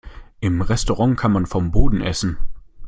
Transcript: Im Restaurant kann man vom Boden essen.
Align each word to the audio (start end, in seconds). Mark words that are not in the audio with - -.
Im 0.39 0.63
Restaurant 0.63 1.15
kann 1.15 1.31
man 1.31 1.45
vom 1.45 1.69
Boden 1.69 2.01
essen. 2.01 2.39